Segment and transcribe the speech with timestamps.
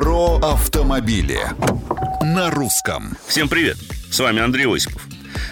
[0.00, 1.40] Про автомобили
[2.22, 3.18] на русском.
[3.26, 3.76] Всем привет!
[4.10, 5.06] С вами Андрей Осипов.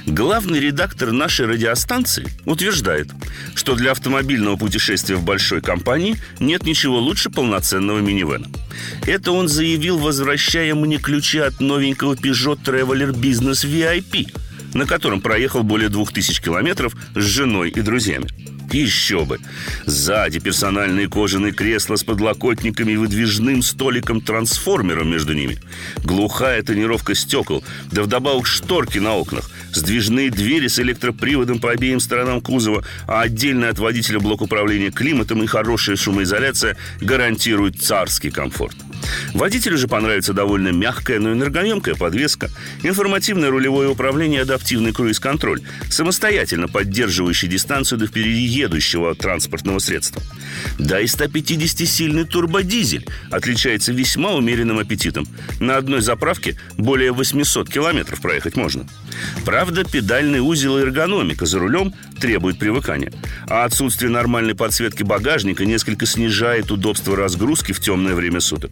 [0.06, 3.08] Главный редактор нашей радиостанции утверждает,
[3.54, 8.46] что для автомобильного путешествия в большой компании нет ничего лучше полноценного минивэна.
[9.06, 14.32] Это он заявил, возвращая мне ключи от новенького Peugeot Traveler Business VIP,
[14.74, 18.28] на котором проехал более 2000 километров с женой и друзьями.
[18.72, 19.38] Еще бы!
[19.86, 25.58] Сзади персональные кожаные кресла с подлокотниками и выдвижным столиком-трансформером между ними.
[26.04, 32.40] Глухая тонировка стекол, да вдобавок шторки на окнах, сдвижные двери с электроприводом по обеим сторонам
[32.40, 38.76] кузова, а отдельно от водителя блок управления климатом и хорошая шумоизоляция гарантируют царский комфорт.
[39.34, 42.50] Водителю же понравится довольно мягкая, но энергоемкая подвеска,
[42.82, 50.22] информативное рулевое управление и адаптивный круиз-контроль, самостоятельно поддерживающий дистанцию до впереди едущего транспортного средства.
[50.78, 55.26] Да и 150-сильный турбодизель отличается весьма умеренным аппетитом.
[55.60, 58.86] На одной заправке более 800 километров проехать можно.
[59.44, 63.12] Правда, педальный узел и эргономика за рулем требует привыкания.
[63.48, 68.70] А отсутствие нормальной подсветки багажника несколько снижает удобство разгрузки в темное время суток.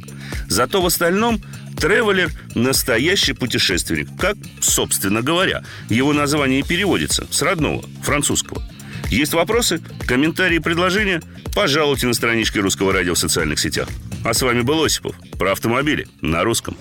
[0.48, 1.41] Зато в остальном
[1.77, 8.62] Тревелер– настоящий путешественник, как, собственно говоря, его название и переводится с родного, французского.
[9.10, 11.22] Есть вопросы, комментарии, предложения?
[11.55, 13.88] Пожалуйте на страничке Русского радио в социальных сетях.
[14.24, 16.77] А с вами был Осипов про автомобили на русском.